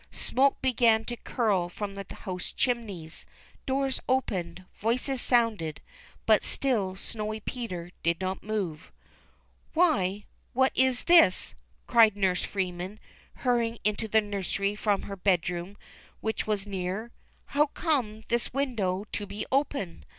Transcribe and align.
Smoke 0.09 0.59
began 0.63 1.05
to 1.05 1.15
curl 1.15 1.69
from 1.69 1.93
the 1.93 2.07
house 2.11 2.51
chimneys, 2.51 3.27
doors 3.67 3.99
opened, 4.09 4.65
voices 4.73 5.21
sounded, 5.21 5.79
but 6.25 6.43
still 6.43 6.95
Snowy 6.95 7.39
Peter 7.39 7.91
did 8.01 8.19
not 8.19 8.41
move." 8.41 8.91
Why, 9.75 10.25
what 10.53 10.71
is 10.73 11.03
this?" 11.03 11.53
cried 11.85 12.17
Nurse 12.17 12.43
Freeman, 12.43 12.99
hurry 13.45 13.67
ing 13.67 13.77
into 13.83 14.07
the 14.07 14.21
nursery 14.21 14.73
from 14.73 15.03
her 15.03 15.15
bedroom 15.15 15.77
which 16.19 16.47
was 16.47 16.65
near." 16.65 17.11
How 17.53 17.67
comes 17.67 18.23
this 18.27 18.51
window 18.51 19.05
to 19.11 19.27
be 19.27 19.45
open 19.51 20.03